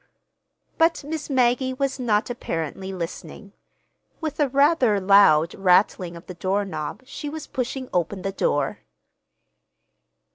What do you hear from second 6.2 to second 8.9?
the doorknob she was pushing open the door.